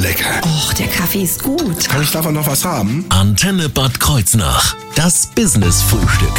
lecker. 0.00 0.40
Och, 0.44 0.74
der 0.74 0.88
Kaffee 0.88 1.22
ist 1.22 1.42
gut. 1.42 1.88
Kann 1.88 2.02
ich 2.02 2.10
davon 2.10 2.34
noch 2.34 2.46
was 2.46 2.62
haben? 2.64 3.06
Antenne 3.10 3.68
Bad 3.68 4.00
Kreuznach. 4.00 4.74
Das 4.94 5.26
Business-Frühstück. 5.26 6.32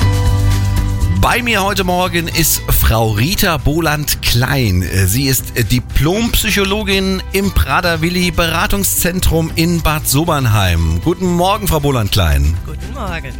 Bei 1.21 1.43
mir 1.43 1.63
heute 1.63 1.83
Morgen 1.83 2.27
ist 2.27 2.63
Frau 2.67 3.11
Rita 3.11 3.57
Boland-Klein. 3.57 4.83
Sie 5.05 5.27
ist 5.27 5.53
Diplompsychologin 5.71 7.21
im 7.31 7.51
Prader-Willi 7.51 8.31
Beratungszentrum 8.31 9.51
in 9.55 9.83
Bad 9.83 10.07
Sobernheim. 10.07 10.99
Guten 11.03 11.27
Morgen, 11.27 11.67
Frau 11.67 11.79
Boland-Klein. 11.79 12.57
Guten 12.65 12.91
Morgen. 12.95 13.33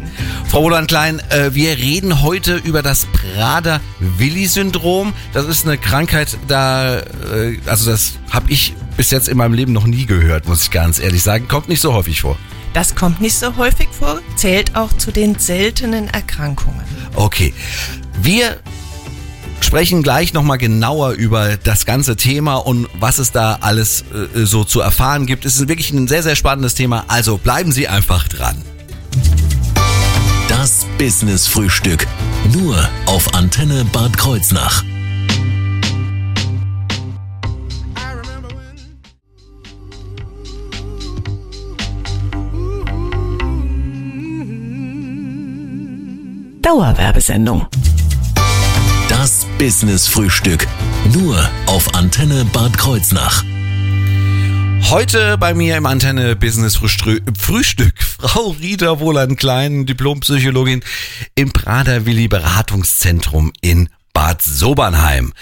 Frau 0.48 0.62
Boland-Klein, 0.62 1.20
äh, 1.30 1.52
wir 1.54 1.76
reden 1.76 2.22
heute 2.22 2.58
über 2.58 2.82
das 2.82 3.06
Prader-Willi-Syndrom. 3.06 5.12
Das 5.32 5.46
ist 5.46 5.66
eine 5.66 5.78
Krankheit, 5.78 6.38
da, 6.46 6.98
äh, 6.98 7.58
also 7.66 7.90
das 7.90 8.12
habe 8.30 8.52
ich 8.52 8.76
bis 8.96 9.10
jetzt 9.10 9.28
in 9.28 9.36
meinem 9.36 9.54
Leben 9.54 9.72
noch 9.72 9.86
nie 9.86 10.06
gehört, 10.06 10.46
muss 10.46 10.62
ich 10.62 10.70
ganz 10.70 10.98
ehrlich 10.98 11.22
sagen. 11.22 11.48
Kommt 11.48 11.68
nicht 11.68 11.80
so 11.80 11.92
häufig 11.92 12.20
vor. 12.20 12.36
Das 12.72 12.94
kommt 12.94 13.20
nicht 13.20 13.36
so 13.38 13.56
häufig 13.56 13.88
vor, 13.90 14.20
zählt 14.36 14.76
auch 14.76 14.92
zu 14.94 15.10
den 15.10 15.38
seltenen 15.38 16.08
Erkrankungen. 16.08 16.80
Okay. 17.14 17.52
Wir 18.22 18.58
sprechen 19.60 20.02
gleich 20.02 20.32
nochmal 20.32 20.58
genauer 20.58 21.12
über 21.12 21.56
das 21.56 21.86
ganze 21.86 22.16
Thema 22.16 22.56
und 22.56 22.88
was 22.98 23.18
es 23.18 23.32
da 23.32 23.58
alles 23.60 24.04
äh, 24.34 24.44
so 24.44 24.64
zu 24.64 24.80
erfahren 24.80 25.26
gibt. 25.26 25.44
Es 25.44 25.56
ist 25.56 25.68
wirklich 25.68 25.90
ein 25.92 26.08
sehr, 26.08 26.22
sehr 26.22 26.36
spannendes 26.36 26.74
Thema. 26.74 27.04
Also 27.08 27.36
bleiben 27.36 27.72
Sie 27.72 27.88
einfach 27.88 28.26
dran. 28.28 28.56
Das 30.48 30.86
Business-Frühstück. 30.98 32.06
Nur 32.52 32.76
auf 33.06 33.34
Antenne 33.34 33.84
Bad 33.92 34.16
Kreuznach. 34.16 34.84
Dauerwerbesendung. 46.62 47.66
Das 49.08 49.46
Business-Frühstück. 49.58 50.68
Nur 51.12 51.36
auf 51.66 51.94
Antenne 51.94 52.44
Bad 52.52 52.78
Kreuznach. 52.78 53.44
Heute 54.88 55.38
bei 55.38 55.54
mir 55.54 55.76
im 55.76 55.86
Antenne 55.86 56.36
Business 56.36 56.76
Frühstück, 56.76 57.22
Frühstück 57.36 57.94
Frau 58.20 58.50
Rita 58.50 59.00
Wohland-Klein, 59.00 59.86
Diplompsychologin 59.86 60.84
im 61.34 61.52
Prader 61.52 62.06
Willi 62.06 62.28
Beratungszentrum 62.28 63.52
in 63.60 63.88
Bad 64.12 64.42
Sobernheim. 64.42 65.32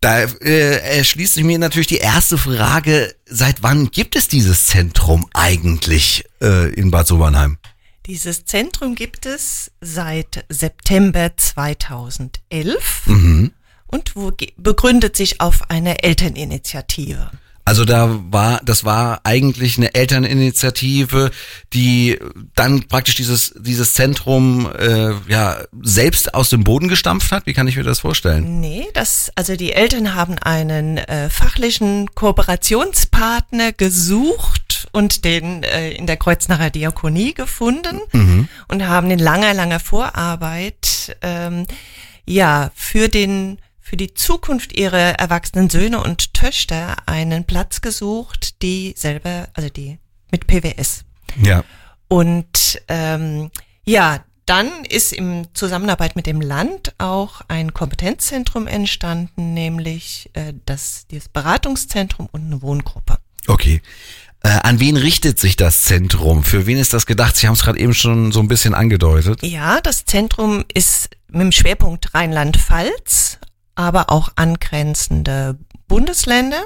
Da 0.00 0.22
äh, 0.22 0.96
erschließt 0.96 1.34
sich 1.34 1.44
mir 1.44 1.58
natürlich 1.58 1.86
die 1.86 1.98
erste 1.98 2.36
Frage, 2.36 3.14
seit 3.26 3.62
wann 3.62 3.90
gibt 3.90 4.16
es 4.16 4.26
dieses 4.26 4.66
Zentrum 4.66 5.26
eigentlich 5.34 6.24
äh, 6.42 6.72
in 6.74 6.90
Bad 6.90 7.06
Sobernheim? 7.06 7.58
Dieses 8.06 8.44
Zentrum 8.44 8.94
gibt 8.94 9.24
es 9.24 9.70
seit 9.80 10.44
September 10.50 11.30
2011 11.36 13.02
Mhm. 13.06 13.52
und 13.86 14.12
begründet 14.58 15.16
sich 15.16 15.40
auf 15.40 15.70
eine 15.70 16.02
Elterninitiative. 16.02 17.30
Also 17.66 17.86
da 17.86 18.20
war, 18.30 18.60
das 18.62 18.84
war 18.84 19.20
eigentlich 19.24 19.78
eine 19.78 19.94
Elterninitiative, 19.94 21.30
die 21.72 22.18
dann 22.54 22.82
praktisch 22.88 23.14
dieses 23.14 23.54
dieses 23.58 23.94
Zentrum 23.94 24.70
äh, 24.78 25.12
ja 25.28 25.64
selbst 25.80 26.34
aus 26.34 26.50
dem 26.50 26.62
Boden 26.62 26.88
gestampft 26.88 27.32
hat. 27.32 27.46
Wie 27.46 27.54
kann 27.54 27.66
ich 27.66 27.76
mir 27.76 27.82
das 27.84 28.00
vorstellen? 28.00 28.60
Nee, 28.60 28.86
das, 28.92 29.32
also 29.34 29.56
die 29.56 29.72
Eltern 29.72 30.14
haben 30.14 30.38
einen 30.38 30.98
äh, 30.98 31.30
fachlichen 31.30 32.14
Kooperationspartner 32.14 33.72
gesucht 33.72 34.63
und 34.94 35.24
den 35.24 35.64
äh, 35.64 35.90
in 35.90 36.06
der 36.06 36.16
Kreuznacher 36.16 36.70
Diakonie 36.70 37.34
gefunden 37.34 38.00
und 38.68 38.86
haben 38.86 39.10
in 39.10 39.18
langer, 39.18 39.52
langer 39.52 39.80
Vorarbeit 39.80 41.16
ähm, 41.20 41.66
ja 42.24 42.70
für 42.74 43.08
den 43.08 43.58
für 43.80 43.96
die 43.96 44.14
Zukunft 44.14 44.72
ihrer 44.72 45.18
erwachsenen 45.18 45.68
Söhne 45.68 46.02
und 46.02 46.32
Töchter 46.32 46.96
einen 47.06 47.44
Platz 47.44 47.82
gesucht, 47.82 48.62
die 48.62 48.94
selber, 48.96 49.48
also 49.52 49.68
die 49.68 49.98
mit 50.30 50.46
PWS. 50.46 51.04
Ja. 51.42 51.64
Und 52.08 52.80
ähm, 52.88 53.50
ja, 53.84 54.24
dann 54.46 54.84
ist 54.84 55.12
im 55.12 55.48
Zusammenarbeit 55.54 56.16
mit 56.16 56.26
dem 56.26 56.40
Land 56.40 56.94
auch 56.98 57.42
ein 57.48 57.74
Kompetenzzentrum 57.74 58.66
entstanden, 58.66 59.54
nämlich 59.54 60.30
äh, 60.32 60.54
das, 60.64 61.06
das 61.10 61.28
Beratungszentrum 61.28 62.28
und 62.32 62.46
eine 62.46 62.62
Wohngruppe. 62.62 63.18
Okay. 63.46 63.82
Äh, 64.44 64.60
an 64.62 64.78
wen 64.78 64.98
richtet 64.98 65.40
sich 65.40 65.56
das 65.56 65.82
Zentrum? 65.84 66.44
Für 66.44 66.66
wen 66.66 66.76
ist 66.76 66.92
das 66.92 67.06
gedacht? 67.06 67.34
Sie 67.34 67.46
haben 67.46 67.54
es 67.54 67.62
gerade 67.62 67.78
eben 67.78 67.94
schon 67.94 68.30
so 68.30 68.40
ein 68.40 68.48
bisschen 68.48 68.74
angedeutet. 68.74 69.42
Ja, 69.42 69.80
das 69.80 70.04
Zentrum 70.04 70.64
ist 70.72 71.08
mit 71.28 71.40
dem 71.40 71.52
Schwerpunkt 71.52 72.12
Rheinland-Pfalz, 72.12 73.38
aber 73.74 74.10
auch 74.10 74.28
angrenzende 74.36 75.58
Bundesländer 75.88 76.62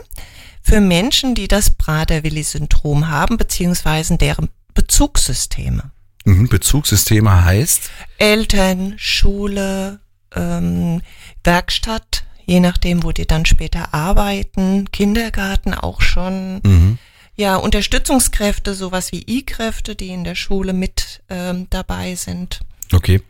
für 0.61 0.81
Menschen, 0.81 1.37
die 1.37 1.47
das 1.47 1.71
Prader-Willi-Syndrom 1.71 3.09
haben, 3.09 3.37
beziehungsweise 3.37 4.19
deren 4.19 4.49
Bezugssysteme. 4.75 5.93
Mhm. 6.25 6.49
Bezugssysteme 6.49 7.45
heißt? 7.45 7.91
Eltern, 8.19 8.95
Schule, 8.97 10.01
ähm, 10.35 11.01
Werkstatt, 11.45 12.25
je 12.45 12.59
nachdem, 12.59 13.05
wo 13.05 13.13
die 13.13 13.27
dann 13.27 13.47
später 13.47 13.95
arbeiten, 13.95 14.91
Kindergarten 14.91 15.75
auch 15.75 16.01
schon. 16.01 16.61
Mhm. 16.65 16.99
Ja, 17.39 17.55
Unterstützungskräfte, 17.55 18.75
sowas 18.75 19.13
wie 19.13 19.23
I-Kräfte, 19.29 19.95
die 19.95 20.09
in 20.09 20.25
der 20.25 20.35
Schule 20.35 20.73
mit 20.73 21.23
ähm, 21.29 21.69
dabei 21.71 22.17
sind. 22.17 22.61
Okay. 22.93 23.23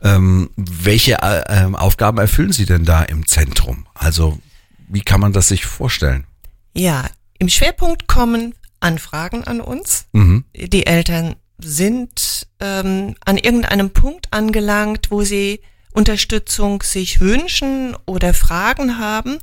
Ähm, 0.00 0.50
welche 0.56 1.14
äh, 1.22 1.42
ähm, 1.48 1.74
Aufgaben 1.74 2.18
erfüllen 2.18 2.52
Sie 2.52 2.66
denn 2.66 2.84
da 2.84 3.02
im 3.02 3.26
Zentrum? 3.26 3.86
Also 3.94 4.38
wie 4.86 5.00
kann 5.00 5.20
man 5.20 5.32
das 5.32 5.48
sich 5.48 5.66
vorstellen? 5.66 6.24
Ja, 6.72 7.06
im 7.40 7.48
Schwerpunkt 7.48 8.06
kommen 8.06 8.54
Anfragen 8.78 9.42
an 9.42 9.60
uns. 9.60 10.06
Mhm. 10.12 10.44
Die 10.54 10.86
Eltern 10.86 11.34
sind 11.58 12.46
ähm, 12.60 13.16
an 13.24 13.38
irgendeinem 13.38 13.90
Punkt 13.90 14.28
angelangt, 14.32 15.10
wo 15.10 15.22
sie 15.22 15.60
Unterstützung 15.92 16.82
sich 16.82 17.20
wünschen 17.20 17.96
oder 18.06 18.34
Fragen 18.34 18.98
haben. 18.98 19.38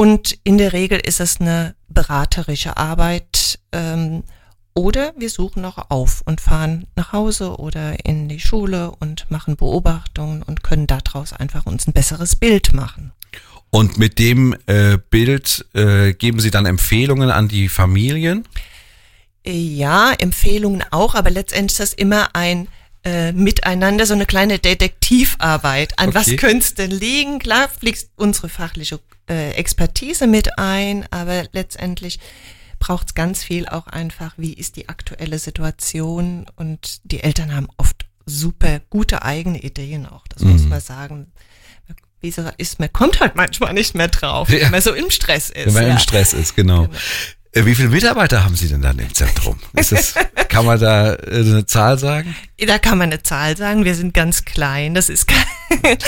Und 0.00 0.38
in 0.44 0.56
der 0.56 0.72
Regel 0.72 0.98
ist 0.98 1.20
es 1.20 1.42
eine 1.42 1.74
beraterische 1.90 2.78
Arbeit. 2.78 3.58
Ähm, 3.70 4.22
oder 4.72 5.12
wir 5.18 5.28
suchen 5.28 5.62
auch 5.66 5.90
auf 5.90 6.22
und 6.24 6.40
fahren 6.40 6.86
nach 6.96 7.12
Hause 7.12 7.56
oder 7.58 8.02
in 8.06 8.26
die 8.26 8.40
Schule 8.40 8.92
und 8.98 9.30
machen 9.30 9.56
Beobachtungen 9.56 10.42
und 10.42 10.62
können 10.62 10.86
daraus 10.86 11.34
einfach 11.34 11.66
uns 11.66 11.86
ein 11.86 11.92
besseres 11.92 12.34
Bild 12.34 12.72
machen. 12.72 13.12
Und 13.68 13.98
mit 13.98 14.18
dem 14.18 14.56
äh, 14.64 14.96
Bild 15.10 15.66
äh, 15.74 16.14
geben 16.14 16.40
Sie 16.40 16.50
dann 16.50 16.64
Empfehlungen 16.64 17.30
an 17.30 17.48
die 17.48 17.68
Familien? 17.68 18.48
Ja, 19.44 20.14
Empfehlungen 20.14 20.82
auch, 20.92 21.14
aber 21.14 21.28
letztendlich 21.28 21.72
ist 21.78 21.80
das 21.80 21.92
immer 21.92 22.30
ein 22.32 22.68
äh, 23.04 23.32
Miteinander, 23.32 24.06
so 24.06 24.14
eine 24.14 24.24
kleine 24.24 24.58
Detektivarbeit. 24.58 25.98
An 25.98 26.14
was 26.14 26.26
Okay. 26.26 26.36
könnte 26.36 26.64
es 26.64 26.74
denn 26.74 26.90
liegen? 26.90 27.38
Klar 27.38 27.68
fließt 27.68 28.12
unsere 28.16 28.48
fachliche 28.48 28.98
äh, 29.30 29.52
Expertise 29.52 30.26
mit 30.26 30.58
ein, 30.58 31.06
aber 31.10 31.44
letztendlich 31.52 32.18
braucht 32.78 33.08
es 33.08 33.14
ganz 33.14 33.44
viel 33.44 33.68
auch 33.68 33.86
einfach, 33.86 34.34
wie 34.36 34.52
ist 34.52 34.76
die 34.76 34.88
aktuelle 34.88 35.38
Situation 35.38 36.46
und 36.56 37.00
die 37.04 37.20
Eltern 37.22 37.54
haben 37.54 37.68
oft 37.76 38.06
super 38.26 38.80
gute 38.90 39.22
eigene 39.22 39.62
Ideen 39.62 40.06
auch, 40.06 40.26
das 40.28 40.42
muss 40.42 40.64
man 40.64 40.80
sagen. 40.80 41.32
Wie 42.22 42.30
so 42.30 42.42
ist, 42.58 42.78
man 42.78 42.92
kommt 42.92 43.20
halt 43.20 43.34
manchmal 43.34 43.72
nicht 43.72 43.94
mehr 43.94 44.08
drauf, 44.08 44.50
Ja. 44.50 44.60
wenn 44.60 44.72
man 44.72 44.82
so 44.82 44.92
im 44.92 45.10
Stress 45.10 45.48
ist. 45.48 45.66
Wenn 45.66 45.72
man 45.72 45.86
ja. 45.86 45.92
im 45.92 45.98
Stress 45.98 46.34
ist, 46.34 46.54
genau. 46.54 46.86
Äh, 47.52 47.64
Wie 47.64 47.74
viele 47.74 47.88
Mitarbeiter 47.88 48.44
haben 48.44 48.54
Sie 48.56 48.68
denn 48.68 48.82
dann 48.82 48.98
im 48.98 49.12
Zentrum? 49.12 49.58
Es, 49.72 50.14
kann 50.48 50.66
man 50.66 50.78
da 50.78 51.14
äh, 51.14 51.40
eine 51.40 51.66
Zahl 51.66 51.98
sagen? 51.98 52.36
Da 52.58 52.78
kann 52.78 52.98
man 52.98 53.10
eine 53.10 53.22
Zahl 53.22 53.56
sagen. 53.56 53.84
Wir 53.84 53.94
sind 53.94 54.14
ganz 54.14 54.44
klein. 54.44 54.94
Das 54.94 55.08
ist 55.08 55.26
kein, 55.26 55.44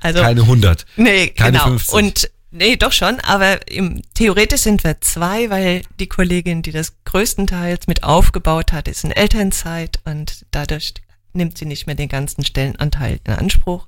also 0.00 0.20
Keine 0.20 0.42
100. 0.42 0.86
nee, 0.96 1.28
keine 1.28 1.58
genau. 1.58 1.70
50. 1.70 1.94
Und 1.94 2.30
nee, 2.54 2.76
doch 2.76 2.92
schon. 2.92 3.20
Aber 3.20 3.68
im, 3.70 4.02
theoretisch 4.14 4.62
sind 4.62 4.84
wir 4.84 5.00
zwei, 5.00 5.50
weil 5.50 5.82
die 6.00 6.06
Kollegin, 6.08 6.62
die 6.62 6.72
das 6.72 6.94
größtenteils 7.04 7.86
mit 7.86 8.02
aufgebaut 8.04 8.72
hat, 8.72 8.88
ist 8.88 9.04
in 9.04 9.10
Elternzeit 9.10 10.00
und 10.04 10.46
dadurch 10.50 10.94
nimmt 11.32 11.58
sie 11.58 11.66
nicht 11.66 11.86
mehr 11.86 11.96
den 11.96 12.08
ganzen 12.08 12.44
Stellenanteil 12.44 13.20
in 13.24 13.32
Anspruch. 13.34 13.86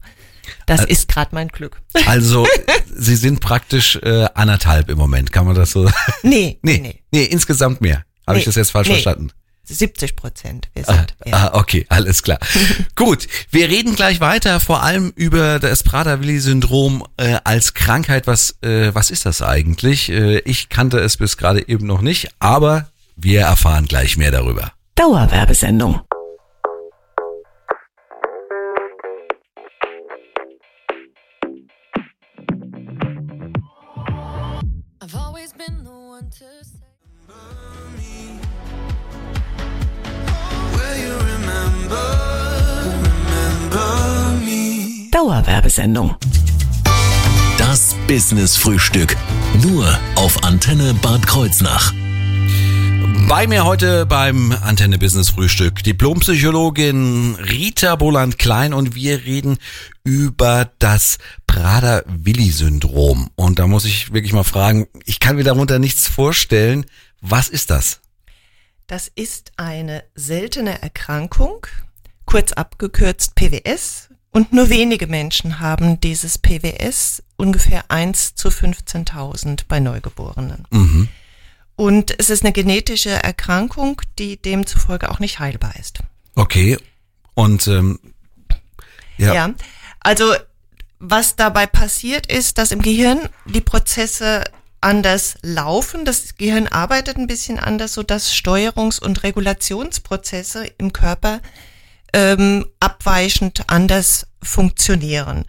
Das 0.66 0.84
ist 0.84 1.08
gerade 1.08 1.34
mein 1.34 1.48
Glück. 1.48 1.80
Also 2.06 2.46
Sie 2.94 3.16
sind 3.16 3.40
praktisch 3.40 3.96
äh, 3.96 4.26
anderthalb 4.34 4.88
im 4.90 4.98
Moment, 4.98 5.32
kann 5.32 5.46
man 5.46 5.54
das 5.54 5.72
so 5.72 5.90
Nee, 6.22 6.58
Nee, 6.62 6.78
nee, 6.78 6.78
nee, 6.78 7.02
nee. 7.10 7.24
insgesamt 7.24 7.80
mehr. 7.80 8.04
Habe 8.26 8.38
ich 8.38 8.44
Nee, 8.44 8.46
das 8.46 8.54
jetzt 8.56 8.70
falsch 8.70 8.88
nee. 8.88 8.94
verstanden? 8.94 9.30
70 9.74 10.16
Prozent. 10.16 10.68
Wir 10.74 10.88
Ah, 10.88 10.92
sind, 10.94 11.14
ja. 11.24 11.32
ah, 11.52 11.58
okay, 11.58 11.86
alles 11.88 12.22
klar. 12.22 12.38
Gut, 12.96 13.26
wir 13.50 13.68
reden 13.68 13.94
gleich 13.94 14.20
weiter, 14.20 14.60
vor 14.60 14.82
allem 14.82 15.12
über 15.16 15.58
das 15.58 15.82
Prader-Willi-Syndrom 15.82 17.04
äh, 17.16 17.38
als 17.44 17.74
Krankheit. 17.74 18.26
Was, 18.26 18.56
äh, 18.62 18.94
was 18.94 19.10
ist 19.10 19.26
das 19.26 19.42
eigentlich? 19.42 20.08
Äh, 20.10 20.38
ich 20.40 20.68
kannte 20.68 20.98
es 20.98 21.16
bis 21.16 21.36
gerade 21.36 21.66
eben 21.68 21.86
noch 21.86 22.00
nicht, 22.02 22.28
aber 22.38 22.88
Wir 23.16 23.42
erfahren 23.42 23.86
gleich 23.86 24.16
mehr 24.18 24.30
darüber. 24.30 24.72
Dauerwerbesendung. 24.94 26.00
Dauerwerbesendung. 45.26 46.14
Das 47.58 47.96
Business 48.06 48.56
Frühstück. 48.56 49.16
Nur 49.60 49.98
auf 50.14 50.44
Antenne 50.44 50.94
Bad 50.94 51.26
Kreuznach. 51.26 51.92
Bei 53.28 53.48
mir 53.48 53.64
heute 53.64 54.06
beim 54.06 54.52
Antenne 54.52 54.98
Business 54.98 55.30
Frühstück 55.30 55.82
Diplompsychologin 55.82 57.34
Rita 57.34 57.96
Boland-Klein 57.96 58.72
und 58.72 58.94
wir 58.94 59.24
reden 59.24 59.58
über 60.04 60.70
das 60.78 61.18
Prader-Willi-Syndrom. 61.48 63.28
Und 63.34 63.58
da 63.58 63.66
muss 63.66 63.84
ich 63.84 64.12
wirklich 64.12 64.32
mal 64.32 64.44
fragen, 64.44 64.86
ich 65.06 65.18
kann 65.18 65.34
mir 65.34 65.42
darunter 65.42 65.80
nichts 65.80 66.06
vorstellen. 66.06 66.86
Was 67.20 67.48
ist 67.48 67.70
das? 67.70 68.00
Das 68.86 69.10
ist 69.12 69.50
eine 69.56 70.04
seltene 70.14 70.80
Erkrankung, 70.82 71.66
kurz 72.26 72.52
abgekürzt 72.52 73.34
PWS. 73.34 74.05
Und 74.36 74.52
nur 74.52 74.68
wenige 74.68 75.06
Menschen 75.06 75.60
haben 75.60 75.98
dieses 75.98 76.36
PWS, 76.36 77.22
ungefähr 77.36 77.84
1 77.88 78.34
zu 78.34 78.48
15.000 78.48 79.62
bei 79.66 79.80
Neugeborenen. 79.80 80.66
Mhm. 80.68 81.08
Und 81.74 82.14
es 82.20 82.28
ist 82.28 82.44
eine 82.44 82.52
genetische 82.52 83.08
Erkrankung, 83.08 84.02
die 84.18 84.36
demzufolge 84.36 85.10
auch 85.10 85.20
nicht 85.20 85.38
heilbar 85.38 85.74
ist. 85.80 86.00
Okay. 86.34 86.76
Und 87.32 87.66
ähm, 87.66 87.98
ja. 89.16 89.32
Ja. 89.32 89.54
Also 90.00 90.34
was 90.98 91.36
dabei 91.36 91.64
passiert 91.66 92.30
ist, 92.30 92.58
dass 92.58 92.72
im 92.72 92.82
Gehirn 92.82 93.30
die 93.46 93.62
Prozesse 93.62 94.44
anders 94.82 95.38
laufen. 95.40 96.04
Das 96.04 96.36
Gehirn 96.36 96.68
arbeitet 96.68 97.16
ein 97.16 97.26
bisschen 97.26 97.58
anders, 97.58 97.94
so 97.94 98.02
dass 98.02 98.34
Steuerungs- 98.34 99.00
und 99.00 99.22
Regulationsprozesse 99.22 100.66
im 100.76 100.92
Körper 100.92 101.40
ähm, 102.12 102.66
abweichend 102.80 103.64
anders 103.68 104.26
funktionieren. 104.42 105.44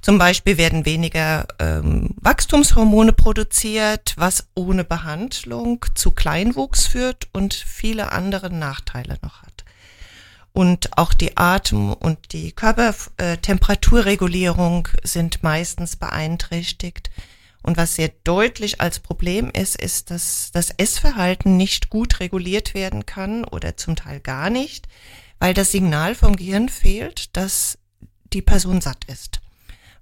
Zum 0.00 0.16
Beispiel 0.16 0.58
werden 0.58 0.86
weniger 0.86 1.48
ähm, 1.58 2.14
Wachstumshormone 2.20 3.12
produziert, 3.12 4.14
was 4.16 4.46
ohne 4.54 4.84
Behandlung 4.84 5.84
zu 5.94 6.12
Kleinwuchs 6.12 6.86
führt 6.86 7.26
und 7.32 7.52
viele 7.52 8.12
andere 8.12 8.48
Nachteile 8.50 9.18
noch 9.22 9.42
hat. 9.42 9.64
Und 10.52 10.96
auch 10.96 11.12
die 11.14 11.36
Atem- 11.36 11.92
und 11.92 12.32
die 12.32 12.52
Körpertemperaturregulierung 12.52 14.88
sind 15.04 15.42
meistens 15.42 15.96
beeinträchtigt. 15.96 17.10
Und 17.62 17.76
was 17.76 17.96
sehr 17.96 18.10
deutlich 18.24 18.80
als 18.80 19.00
Problem 19.00 19.50
ist, 19.50 19.76
ist, 19.76 20.10
dass 20.10 20.50
das 20.52 20.70
Essverhalten 20.70 21.56
nicht 21.56 21.90
gut 21.90 22.20
reguliert 22.20 22.74
werden 22.74 23.04
kann 23.04 23.44
oder 23.44 23.76
zum 23.76 23.94
Teil 23.94 24.20
gar 24.20 24.48
nicht, 24.48 24.88
weil 25.38 25.54
das 25.54 25.72
Signal 25.72 26.14
vom 26.14 26.36
Gehirn 26.36 26.68
fehlt, 26.68 27.36
dass 27.36 27.78
die 28.32 28.42
Person 28.42 28.80
satt 28.80 29.04
ist. 29.06 29.40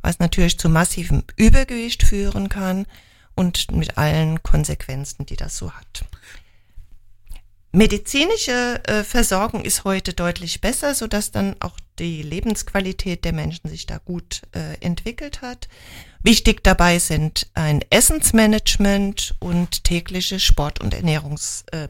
Was 0.03 0.19
natürlich 0.19 0.59
zu 0.59 0.69
massivem 0.69 1.25
Übergewicht 1.37 2.03
führen 2.03 2.49
kann 2.49 2.87
und 3.35 3.71
mit 3.73 3.99
allen 3.99 4.43
Konsequenzen, 4.43 5.27
die 5.27 5.37
das 5.37 5.56
so 5.56 5.73
hat. 5.73 6.05
Medizinische 7.73 8.81
äh, 8.87 9.05
Versorgung 9.05 9.62
ist 9.62 9.85
heute 9.85 10.15
deutlich 10.15 10.62
besser, 10.62 10.94
so 10.94 11.06
dass 11.06 11.31
dann 11.31 11.56
auch 11.61 11.77
die 11.99 12.23
Lebensqualität 12.23 13.25
der 13.25 13.35
Menschen 13.35 13.69
sich 13.69 13.85
da 13.85 13.99
gut 13.99 14.43
äh, 14.53 14.79
entwickelt 14.81 15.43
hat. 15.43 15.69
Wichtig 16.23 16.65
dabei 16.65 16.99
sind 16.99 17.50
ein 17.53 17.85
Essensmanagement 17.91 19.35
und 19.41 19.85
tägliche 19.85 20.41
Sport- 20.41 20.81
und 20.81 20.94
Ernährungs 20.94 21.65
äh. 21.73 21.89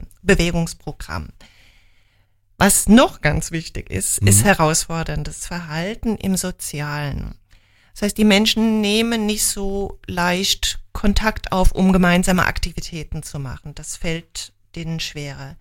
Was 2.58 2.88
noch 2.88 3.20
ganz 3.20 3.50
wichtig 3.50 3.90
ist, 3.90 4.18
ist 4.18 4.44
herausforderndes 4.44 5.46
Verhalten 5.46 6.16
im 6.16 6.36
Sozialen. 6.36 7.34
Das 7.92 8.02
heißt, 8.02 8.18
die 8.18 8.24
Menschen 8.24 8.80
nehmen 8.80 9.26
nicht 9.26 9.44
so 9.44 9.98
leicht 10.06 10.78
Kontakt 10.92 11.52
auf, 11.52 11.72
um 11.72 11.92
gemeinsame 11.92 12.46
Aktivitäten 12.46 13.22
zu 13.22 13.38
machen. 13.38 13.74
Das 13.74 13.96
fällt 13.96 14.52
denen 14.74 15.00
schwerer. 15.00 15.56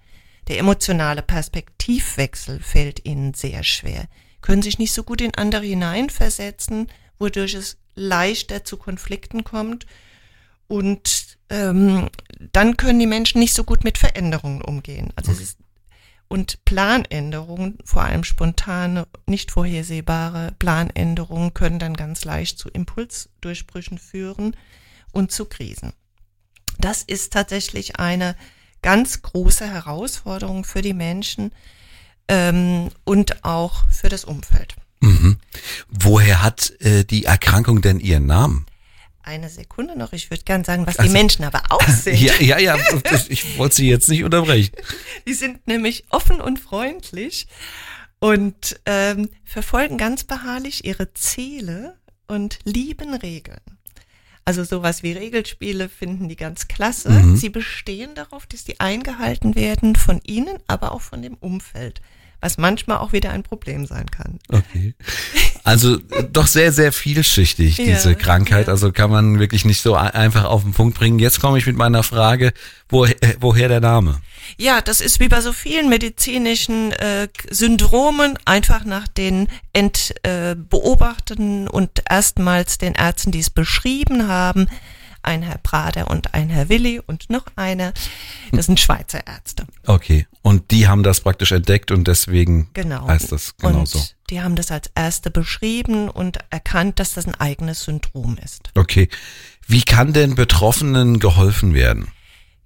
Der 0.47 0.59
emotionale 0.59 1.21
Perspektivwechsel 1.21 2.62
fällt 2.62 3.06
ihnen 3.06 3.33
sehr 3.33 3.63
schwer. 3.63 4.07
Können 4.42 4.62
sich 4.62 4.80
nicht 4.80 4.94
so 4.94 5.03
gut 5.03 5.21
in 5.21 5.36
andere 5.36 5.65
hineinversetzen, 5.65 6.88
wodurch 7.19 7.56
es 7.56 7.77
leichter 7.95 8.63
zu 8.63 8.77
Konflikten 8.77 9.44
kommt. 9.44 9.86
Und 10.68 11.38
ähm, 11.50 12.09
dann 12.51 12.77
können 12.77 13.00
die 13.00 13.07
Menschen 13.07 13.39
nicht 13.39 13.53
so 13.53 13.63
gut 13.63 13.83
mit 13.83 13.97
Veränderungen 13.97 14.62
umgehen. 14.62 15.12
Also 15.15 15.31
es 15.31 15.42
ist 15.42 15.57
und 16.27 16.63
Planänderungen, 16.66 17.77
vor 17.83 18.04
allem 18.04 18.24
spontane, 18.24 19.07
nicht 19.27 19.51
vorhersehbare 19.51 20.54
Planänderungen, 20.60 21.54
können 21.54 21.80
dann 21.80 21.95
ganz 21.95 22.25
leicht 22.25 22.57
zu 22.57 22.69
Impulsdurchbrüchen 22.69 23.98
führen 23.98 24.56
und 25.12 25.31
zu 25.31 25.45
Krisen. 25.45 25.94
Das 26.80 27.04
ist 27.04 27.33
tatsächlich 27.33 27.98
eine 28.00 28.36
ganz 28.81 29.22
große 29.22 29.68
Herausforderung 29.68 30.63
für 30.63 30.81
die 30.81 30.94
Menschen 30.94 31.51
ähm, 32.28 32.89
und 33.04 33.44
auch 33.44 33.89
für 33.89 34.10
das 34.10 34.25
Umfeld. 34.25 34.75
Mhm. 35.00 35.38
Woher 35.89 36.44
hat 36.44 36.74
äh, 36.81 37.04
die 37.04 37.25
Erkrankung 37.25 37.81
denn 37.81 38.00
ihren 38.00 38.25
Namen? 38.25 38.66
Eine 39.25 39.50
Sekunde 39.50 39.98
noch, 39.98 40.13
ich 40.13 40.30
würde 40.30 40.44
gern 40.44 40.63
sagen, 40.63 40.86
was 40.86 41.00
Also- 41.00 41.12
die 41.12 41.18
Menschen 41.18 41.44
aber 41.45 41.63
auch 41.69 41.81
sind. 41.88 42.19
Ja, 42.22 42.36
ja, 42.39 42.60
ja, 42.60 42.77
ich 43.27 43.57
wollte 43.57 43.75
Sie 43.75 43.89
jetzt 43.89 44.07
nicht 44.07 44.24
unterbrechen. 44.24 44.75
Die 45.27 45.33
sind 45.33 45.66
nämlich 45.68 46.06
offen 46.10 46.39
und 46.42 46.60
freundlich 46.60 47.48
und 48.19 48.80
ähm, 48.86 49.30
verfolgen 49.44 49.98
ganz 49.98 50.24
beharrlich 50.24 50.86
ihre 50.86 51.13
Ziele 51.13 51.98
und 52.27 52.60
lieben 52.66 53.13
Regeln. 53.16 53.60
Also 54.45 54.63
sowas 54.63 55.01
wie 55.01 55.12
Regelspiele 55.13 55.89
finden 55.89 56.30
die 56.30 56.36
ganz 56.36 56.68
klasse. 56.68 57.10
Mhm. 57.10 57.36
Sie 57.36 57.50
bestehen 57.50 58.13
darauf, 58.13 58.45
dass 58.45 58.63
die 58.63 58.80
eingehalten 58.80 59.56
werden 59.56 59.95
von 59.95 60.21
ihnen, 60.23 60.57
aber 60.68 60.92
auch 60.92 61.02
von 61.02 61.23
dem 61.23 61.33
Umfeld, 61.35 62.00
was 62.45 62.59
manchmal 62.59 62.97
auch 62.99 63.11
wieder 63.11 63.31
ein 63.31 63.42
Problem 63.42 63.87
sein 63.87 64.06
kann. 64.11 64.37
Okay. 64.49 64.94
Also 65.64 65.97
doch 66.31 66.45
sehr, 66.45 66.71
sehr 66.71 66.92
vielschichtig, 66.94 67.78
Ja, 67.80 67.85
diese 67.85 68.14
Krankheit. 68.14 68.68
ja. 68.68 68.73
Also 68.73 68.92
kann 68.92 69.09
man 69.09 69.40
wirklich 69.40 69.66
nicht 69.66 69.81
so 69.81 69.95
ein- 69.95 70.11
einfach 70.11 70.44
auf 70.44 70.61
den 70.61 70.73
Punkt 70.73 70.95
bringen. 70.99 71.18
Jetzt 71.18 71.42
komme 71.42 71.57
ich 71.57 71.66
mit 71.66 71.75
meiner 71.75 72.04
Frage, 72.04 72.54
woher, 72.87 73.16
äh, 73.23 73.33
woher 73.40 73.68
der 73.68 73.80
Name? 73.81 74.21
Ja, 74.57 74.80
das 74.81 75.02
ist 75.02 75.19
wie 75.19 75.28
bei 75.28 75.42
so 75.42 75.54
vielen 75.54 75.90
medizinischen 75.90 76.92
äh, 76.92 77.30
Syndromen 77.49 78.37
einfach 78.45 78.85
nach 78.85 79.07
den 79.07 79.47
ent, 79.73 80.14
äh, 80.21 80.56
und 81.71 81.90
erstmals 82.07 82.78
den 82.78 82.94
Ärzten, 82.94 83.31
die 83.31 83.40
es 83.40 83.49
beschrieben 83.49 84.28
haben, 84.28 84.68
ein 85.26 85.42
Herr 85.42 85.58
Prader 85.58 86.10
und 86.10 86.34
ein 86.34 86.50
Herr 86.50 86.70
Willi 86.70 87.00
und 87.06 87.30
noch 87.30 87.46
einer. 87.56 87.94
Das 88.52 88.66
sind 88.68 88.80
Schweizer 88.80 89.26
Ärzte. 89.28 89.66
Okay. 89.86 90.28
Und 90.42 90.72
die 90.72 90.88
haben 90.88 91.04
das 91.04 91.22
praktisch 91.22 91.52
entdeckt 91.52 91.92
und 91.92 92.08
deswegen 92.08 92.70
Genau. 92.74 93.08
heißt 93.08 93.32
das 93.32 93.56
genau 93.58 93.80
und 93.80 93.88
so. 93.88 94.02
die 94.30 94.42
haben 94.42 94.56
das 94.56 94.72
als 94.72 94.90
Erste 94.96 95.32
beschrieben 95.32 96.10
und 96.10 96.38
erkannt, 96.50 97.00
dass 97.00 97.14
das 97.14 97.26
ein 97.28 97.36
eigenes 97.36 97.84
Syndrom 97.84 98.38
ist. 98.44 98.70
Okay. 98.76 99.10
Wie 99.68 99.82
kann 99.82 100.14
denn 100.14 100.36
Betroffenen 100.36 101.20
geholfen 101.20 101.74
werden? 101.74 102.08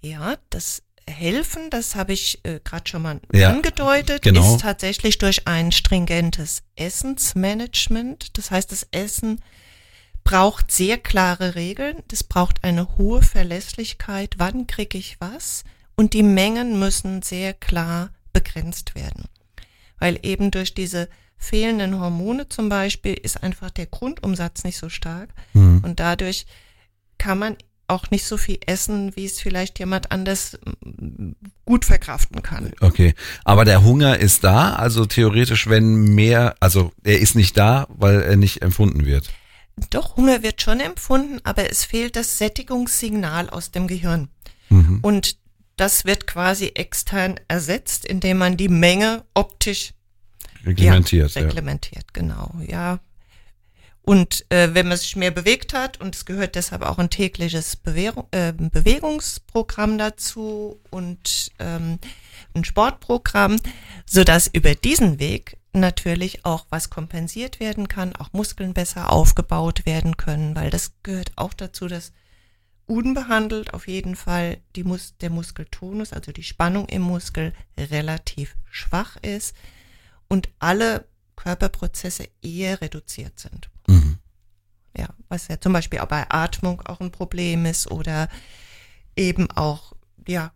Ja, 0.01 0.35
das 0.49 0.83
Helfen, 1.09 1.69
das 1.71 1.95
habe 1.95 2.13
ich 2.13 2.39
äh, 2.45 2.59
gerade 2.63 2.87
schon 2.87 3.01
mal 3.01 3.19
Ja, 3.33 3.49
angedeutet, 3.49 4.21
genau. 4.21 4.53
ist 4.55 4.61
tatsächlich 4.61 5.17
durch 5.17 5.47
ein 5.47 5.71
stringentes 5.71 6.61
Essensmanagement. 6.75 8.37
Das 8.37 8.51
heißt, 8.51 8.71
das 8.71 8.87
Essen 8.91 9.41
braucht 10.29 10.71
sehr 10.71 10.99
klare 10.99 11.55
Regeln, 11.55 12.03
das 12.07 12.23
braucht 12.23 12.63
eine 12.63 12.99
hohe 12.99 13.23
Verlässlichkeit, 13.23 14.35
wann 14.37 14.67
kriege 14.67 14.95
ich 14.95 15.19
was 15.19 15.63
und 15.95 16.13
die 16.13 16.21
Mengen 16.21 16.77
müssen 16.77 17.23
sehr 17.23 17.55
klar 17.55 18.11
begrenzt 18.31 18.93
werden. 18.93 19.25
Weil 19.97 20.19
eben 20.21 20.51
durch 20.51 20.75
diese 20.75 21.09
fehlenden 21.35 21.99
Hormone 21.99 22.47
zum 22.47 22.69
Beispiel 22.69 23.15
ist 23.15 23.41
einfach 23.41 23.71
der 23.71 23.87
Grundumsatz 23.87 24.63
nicht 24.63 24.77
so 24.77 24.87
stark 24.89 25.29
und 25.55 25.99
dadurch 25.99 26.45
kann 27.17 27.39
man 27.39 27.57
auch 27.87 28.11
nicht 28.11 28.25
so 28.25 28.37
viel 28.37 28.59
essen, 28.67 29.15
wie 29.15 29.25
es 29.25 29.41
vielleicht 29.41 29.79
jemand 29.79 30.11
anders 30.11 30.59
mm, 30.85 31.31
gut 31.65 31.85
verkraften 31.85 32.43
kann. 32.43 32.71
Okay. 32.81 33.15
Aber 33.45 33.65
der 33.65 33.83
Hunger 33.83 34.19
ist 34.19 34.43
da, 34.43 34.75
also 34.75 35.07
theoretisch, 35.07 35.67
wenn 35.67 36.13
mehr, 36.13 36.53
also 36.59 36.91
er 37.03 37.19
ist 37.19 37.33
nicht 37.33 37.57
da, 37.57 37.87
weil 37.89 38.21
er 38.21 38.37
nicht 38.37 38.61
empfunden 38.61 39.07
wird. 39.07 39.31
Doch, 39.89 40.17
Hunger 40.17 40.43
wird 40.43 40.61
schon 40.61 40.79
empfunden, 40.79 41.39
aber 41.43 41.69
es 41.69 41.85
fehlt 41.85 42.15
das 42.15 42.37
Sättigungssignal 42.37 43.49
aus 43.49 43.71
dem 43.71 43.87
Gehirn. 43.87 44.29
Und 45.01 45.37
das 45.75 46.05
wird 46.05 46.27
quasi 46.27 46.71
extern 46.75 47.39
ersetzt, 47.47 48.05
indem 48.05 48.37
man 48.37 48.57
die 48.57 48.69
Menge 48.69 49.23
optisch 49.33 49.93
Reglementiert, 50.65 51.31
ja, 51.31 51.41
ja. 51.41 51.47
reglementiert, 51.47 52.13
genau, 52.13 52.53
ja. 52.67 52.99
Und 54.01 54.45
äh, 54.49 54.73
wenn 54.73 54.87
man 54.87 54.97
sich 54.97 55.15
mehr 55.15 55.31
bewegt 55.31 55.73
hat, 55.73 56.01
und 56.01 56.15
es 56.15 56.25
gehört 56.25 56.55
deshalb 56.55 56.81
auch 56.81 56.97
ein 56.97 57.09
tägliches 57.09 57.75
Bewehrung, 57.75 58.25
äh, 58.31 58.51
Bewegungsprogramm 58.53 59.97
dazu 59.97 60.81
und 60.89 61.51
ähm, 61.59 61.99
ein 62.55 62.63
Sportprogramm, 62.63 63.57
so 64.05 64.23
dass 64.23 64.47
über 64.47 64.73
diesen 64.73 65.19
Weg 65.19 65.58
natürlich 65.73 66.45
auch 66.45 66.65
was 66.69 66.89
kompensiert 66.89 67.59
werden 67.59 67.87
kann, 67.87 68.15
auch 68.15 68.33
Muskeln 68.33 68.73
besser 68.73 69.11
aufgebaut 69.11 69.85
werden 69.85 70.17
können, 70.17 70.55
weil 70.55 70.69
das 70.69 70.93
gehört 71.03 71.31
auch 71.35 71.53
dazu, 71.53 71.87
dass 71.87 72.11
unbehandelt 72.85 73.73
auf 73.73 73.87
jeden 73.87 74.15
Fall 74.15 74.57
die 74.75 74.83
Mus 74.83 75.15
der 75.21 75.29
Muskeltonus, 75.29 76.11
also 76.11 76.31
die 76.31 76.43
Spannung 76.43 76.87
im 76.87 77.03
Muskel, 77.03 77.53
relativ 77.77 78.55
schwach 78.69 79.15
ist 79.17 79.55
und 80.27 80.49
alle 80.57 81.05
Körperprozesse 81.35 82.27
eher 82.41 82.81
reduziert 82.81 83.39
sind. 83.39 83.69
Mhm. 83.87 84.17
Ja, 84.97 85.09
was 85.29 85.47
ja 85.47 85.61
zum 85.61 85.71
Beispiel 85.71 85.99
auch 85.99 86.07
bei 86.07 86.25
Atmung 86.29 86.81
auch 86.81 86.99
ein 86.99 87.11
Problem 87.11 87.65
ist 87.65 87.91
oder 87.91 88.27
eben 89.15 89.49
auch, 89.51 89.93
ja, 90.27 90.51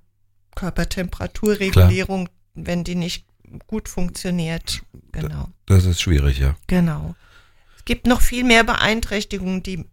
Körpertemperaturregulierung, 0.55 2.29
wenn 2.53 2.83
die 2.83 2.95
nicht 2.95 3.27
gut 3.67 3.89
funktioniert. 3.89 4.81
Genau, 5.11 5.47
Das 5.65 5.85
ist 5.85 6.01
schwierig, 6.01 6.39
ja. 6.39 6.55
genau. 6.67 7.15
Es 7.77 7.85
gibt 7.85 8.07
noch 8.07 8.21
viel 8.21 8.43
mehr 8.43 8.63
Beeinträchtigungen, 8.63 9.61
die, 9.63 9.85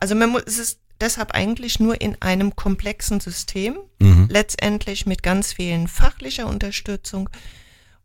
also 0.00 0.14
man 0.14 0.30
muss, 0.30 0.42
es 0.46 0.58
ist 0.58 0.80
deshalb 1.00 1.32
eigentlich 1.32 1.80
nur 1.80 2.00
in 2.00 2.20
einem 2.20 2.56
komplexen 2.56 3.20
System, 3.20 3.76
Mhm. 3.98 4.28
letztendlich 4.30 5.04
mit 5.06 5.22
ganz 5.22 5.52
vielen 5.52 5.86
fachlicher 5.88 6.46
Unterstützung 6.46 7.28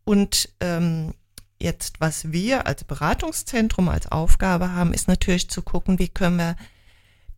und 0.04 0.50
ähm, 0.60 1.14
jetzt, 1.58 2.00
was 2.00 2.32
wir 2.32 2.66
als 2.66 2.84
Beratungszentrum 2.84 3.88
als 3.88 4.12
Aufgabe 4.12 4.72
haben, 4.72 4.92
ist 4.92 5.08
natürlich 5.08 5.48
zu 5.48 5.62
gucken, 5.62 5.98
wie 5.98 6.08
können 6.08 6.36
wir 6.36 6.56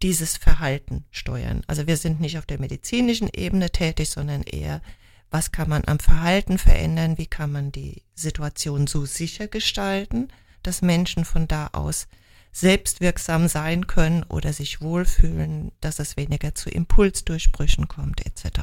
dieses 0.02 0.37
Verhalten 0.37 1.05
steuern. 1.12 1.62
Also 1.69 1.87
wir 1.87 1.97
sind 1.97 2.21
nicht 2.21 2.37
auf 2.38 2.47
der 2.47 2.61
medizinischen 2.61 3.28
Ebene 3.33 3.71
tätig, 3.71 4.11
sondern 4.11 4.43
eher, 4.43 4.81
was 5.30 5.52
kann 5.52 5.68
man 5.68 5.85
am 5.87 5.99
Verhalten 5.99 6.58
verändern, 6.58 7.18
wie 7.18 7.26
kann 7.26 7.52
man 7.52 7.73
die 7.73 8.02
Situation 8.14 8.87
so 8.87 9.04
sicher 9.04 9.49
gestalten, 9.49 10.28
dass 10.62 10.82
Menschen 10.82 11.25
von 11.25 11.49
da 11.49 11.68
aus 11.73 12.08
selbstwirksam 12.52 13.49
sein 13.49 13.87
können 13.87 14.25
oder 14.25 14.52
sich 14.52 14.80
wohlfühlen, 14.80 15.73
dass 15.80 15.99
es 15.99 16.16
weniger 16.16 16.54
zu 16.54 16.70
Impulsdurchbrüchen 16.70 17.88
kommt, 17.88 18.25
etc. 18.26 18.61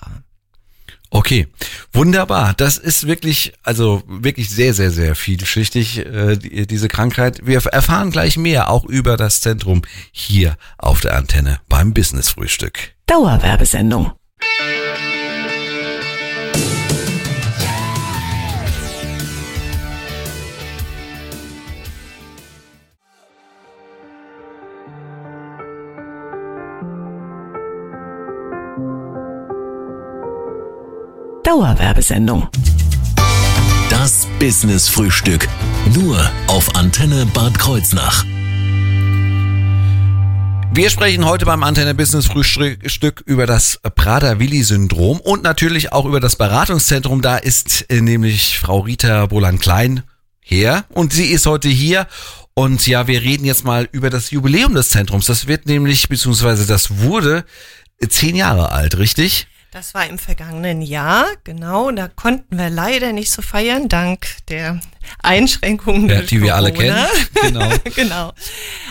Okay, 1.09 1.47
wunderbar. 1.93 2.53
Das 2.55 2.77
ist 2.77 3.07
wirklich, 3.07 3.53
also 3.63 4.03
wirklich 4.07 4.49
sehr, 4.49 4.73
sehr, 4.73 4.91
sehr 4.91 5.15
vielschichtig, 5.15 5.99
äh, 5.99 6.35
die, 6.35 6.67
diese 6.67 6.87
Krankheit. 6.87 7.45
Wir 7.45 7.63
erfahren 7.65 8.11
gleich 8.11 8.37
mehr 8.37 8.69
auch 8.69 8.85
über 8.85 9.15
das 9.15 9.41
Zentrum 9.41 9.83
hier 10.11 10.57
auf 10.77 11.01
der 11.01 11.15
Antenne 11.15 11.61
beim 11.69 11.93
Business 11.93 12.29
Frühstück. 12.29 12.93
Dauerwerbesendung. 13.05 14.11
Dauerwerbesendung. 31.45 32.47
Das 33.91 34.27
Business 34.39 34.89
Frühstück. 34.89 35.47
Nur 35.93 36.17
auf 36.47 36.75
Antenne 36.75 37.27
Bad 37.35 37.59
Kreuznach. 37.59 38.25
Wir 40.73 40.89
sprechen 40.89 41.23
heute 41.23 41.45
beim 41.45 41.61
Antenne 41.61 41.93
Business 41.93 42.25
Frühstück 42.25 43.21
über 43.27 43.45
das 43.45 43.79
Prader-Willi-Syndrom 43.83 45.19
und 45.19 45.43
natürlich 45.43 45.93
auch 45.93 46.05
über 46.05 46.19
das 46.19 46.35
Beratungszentrum. 46.35 47.21
Da 47.21 47.37
ist 47.37 47.91
äh, 47.91 48.01
nämlich 48.01 48.57
Frau 48.57 48.79
Rita 48.79 49.27
Bolan-Klein 49.27 50.01
her 50.41 50.85
und 50.89 51.13
sie 51.13 51.27
ist 51.27 51.45
heute 51.45 51.69
hier. 51.69 52.07
Und 52.55 52.87
ja, 52.87 53.05
wir 53.05 53.21
reden 53.21 53.45
jetzt 53.45 53.63
mal 53.63 53.87
über 53.91 54.09
das 54.09 54.31
Jubiläum 54.31 54.73
des 54.73 54.89
Zentrums. 54.89 55.27
Das 55.27 55.45
wird 55.45 55.67
nämlich, 55.67 56.09
beziehungsweise 56.09 56.65
das 56.65 56.97
wurde 57.01 57.45
äh, 57.99 58.07
zehn 58.07 58.35
Jahre 58.35 58.71
alt, 58.71 58.97
richtig? 58.97 59.47
Das 59.75 59.93
war 59.93 60.07
im 60.07 60.17
vergangenen 60.17 60.81
Jahr, 60.81 61.25
genau. 61.43 61.91
Da 61.91 62.07
konnten 62.07 62.57
wir 62.57 62.69
leider 62.69 63.11
nicht 63.11 63.29
so 63.29 63.41
feiern, 63.41 63.89
dank 63.89 64.25
der 64.47 64.79
Einschränkungen, 65.21 66.07
Ja, 66.09 66.21
die 66.21 66.41
wir 66.41 66.55
alle 66.55 66.71
Corona. 66.71 67.07
kennen. 67.33 67.51
Genau. 67.59 67.69
genau. 67.93 68.33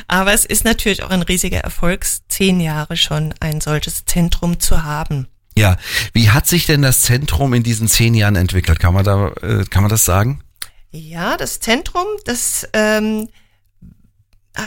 Aber 0.08 0.34
es 0.34 0.44
ist 0.44 0.66
natürlich 0.66 1.02
auch 1.02 1.08
ein 1.08 1.22
riesiger 1.22 1.60
Erfolg, 1.60 2.04
zehn 2.28 2.60
Jahre 2.60 2.98
schon 2.98 3.32
ein 3.40 3.62
solches 3.62 4.04
Zentrum 4.04 4.60
zu 4.60 4.84
haben. 4.84 5.26
Ja, 5.56 5.78
wie 6.12 6.28
hat 6.28 6.46
sich 6.46 6.66
denn 6.66 6.82
das 6.82 7.00
Zentrum 7.00 7.54
in 7.54 7.62
diesen 7.62 7.88
zehn 7.88 8.12
Jahren 8.12 8.36
entwickelt? 8.36 8.78
Kann 8.78 8.92
man 8.92 9.04
da, 9.06 9.28
äh, 9.40 9.64
kann 9.64 9.84
man 9.84 9.90
das 9.90 10.04
sagen? 10.04 10.44
Ja, 10.90 11.38
das 11.38 11.60
Zentrum, 11.60 12.04
das 12.26 12.68
ähm, 12.74 13.30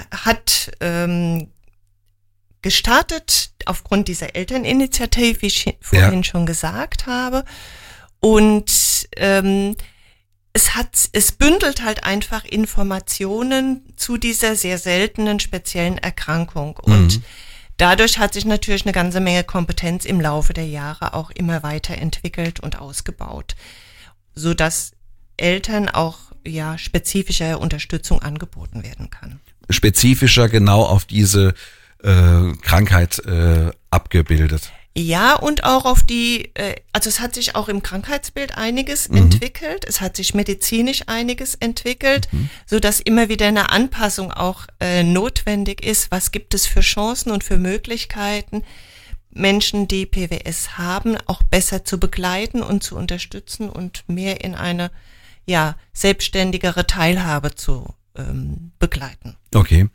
hat 0.09 0.71
ähm, 0.81 1.51
gestartet 2.67 3.51
aufgrund 3.65 4.09
dieser 4.09 4.35
Elterninitiative, 4.35 5.41
wie 5.41 5.45
ich 5.47 5.77
vorhin 5.79 6.25
schon 6.25 6.45
gesagt 6.45 7.05
habe. 7.05 7.45
Und 8.19 9.07
ähm, 9.15 9.77
es 10.51 10.75
hat, 10.75 10.89
es 11.13 11.31
bündelt 11.31 11.81
halt 11.81 12.03
einfach 12.03 12.43
Informationen 12.43 13.93
zu 13.95 14.17
dieser 14.17 14.57
sehr 14.57 14.77
seltenen 14.77 15.39
speziellen 15.39 15.97
Erkrankung. 15.97 16.75
Und 16.75 17.21
dadurch 17.77 18.19
hat 18.19 18.33
sich 18.33 18.43
natürlich 18.43 18.83
eine 18.83 18.91
ganze 18.91 19.21
Menge 19.21 19.45
Kompetenz 19.45 20.03
im 20.03 20.19
Laufe 20.19 20.51
der 20.51 20.67
Jahre 20.67 21.13
auch 21.13 21.31
immer 21.31 21.63
weiterentwickelt 21.63 22.59
und 22.59 22.79
ausgebaut, 22.79 23.55
so 24.35 24.53
dass 24.53 24.91
Eltern 25.37 25.87
auch 25.87 26.17
ja 26.45 26.77
spezifische 26.77 27.59
Unterstützung 27.59 28.21
angeboten 28.21 28.83
werden 28.83 29.09
kann. 29.09 29.39
Spezifischer 29.69 30.49
genau 30.49 30.83
auf 30.83 31.05
diese 31.05 31.53
äh, 32.03 32.53
Krankheit 32.61 33.19
äh, 33.19 33.71
abgebildet. 33.89 34.71
Ja, 34.99 35.35
und 35.35 35.63
auch 35.63 35.85
auf 35.85 36.01
die, 36.01 36.49
äh, 36.55 36.75
also 36.91 37.07
es 37.07 37.19
hat 37.19 37.35
sich 37.35 37.55
auch 37.55 37.69
im 37.69 37.83
Krankheitsbild 37.83 38.57
einiges 38.57 39.05
entwickelt, 39.05 39.85
es 39.87 40.01
hat 40.01 40.15
sich 40.15 40.33
medizinisch 40.33 41.03
einiges 41.05 41.53
entwickelt, 41.53 42.27
so 42.65 42.79
dass 42.79 42.99
immer 42.99 43.29
wieder 43.29 43.45
eine 43.45 43.69
Anpassung 43.69 44.31
auch 44.31 44.65
äh, 44.79 45.03
notwendig 45.03 45.85
ist. 45.85 46.09
Was 46.09 46.31
gibt 46.31 46.55
es 46.55 46.65
für 46.65 46.81
Chancen 46.81 47.31
und 47.31 47.43
für 47.43 47.57
Möglichkeiten, 47.57 48.63
Menschen, 49.29 49.87
die 49.87 50.07
PWS 50.07 50.79
haben, 50.79 51.15
auch 51.27 51.43
besser 51.43 51.85
zu 51.85 51.99
begleiten 51.99 52.63
und 52.63 52.83
zu 52.83 52.95
unterstützen 52.97 53.69
und 53.69 54.03
mehr 54.07 54.43
in 54.43 54.55
eine 54.55 54.89
ja 55.45 55.75
selbstständigere 55.93 56.87
Teilhabe 56.87 57.53
zu 57.53 57.93
ähm, 58.17 58.71
begleiten. 58.79 59.35
Okay. 59.53 59.89